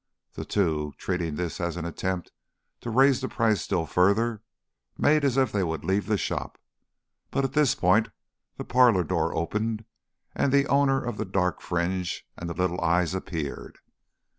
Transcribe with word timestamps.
The 0.33 0.45
two, 0.45 0.95
treating 0.97 1.35
this 1.35 1.61
as 1.61 1.77
an 1.77 1.85
attempt 1.85 2.31
to 2.79 2.89
raise 2.89 3.21
the 3.21 3.29
price 3.29 3.61
still 3.61 3.85
further, 3.85 4.41
made 4.97 5.23
as 5.23 5.37
if 5.37 5.51
they 5.51 5.63
would 5.63 5.85
leave 5.85 6.07
the 6.07 6.17
shop. 6.17 6.57
But 7.29 7.43
at 7.45 7.53
this 7.53 7.75
point 7.75 8.09
the 8.57 8.65
parlour 8.65 9.03
door 9.03 9.35
opened, 9.37 9.85
and 10.33 10.51
the 10.51 10.65
owner 10.65 11.03
of 11.05 11.17
the 11.17 11.25
dark 11.25 11.61
fringe 11.61 12.25
and 12.35 12.49
the 12.49 12.55
little 12.55 12.81
eyes 12.81 13.13
appeared. 13.13 13.77